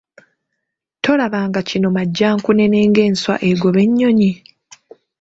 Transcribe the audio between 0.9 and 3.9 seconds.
Tolaba nga kino Majjankunene ng'enswa egoba